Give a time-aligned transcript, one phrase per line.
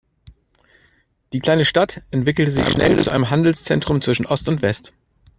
[1.31, 4.93] Die kleine Stadt entwickelte sich schnell zu einem Handelszentrum zwischen Ost und West.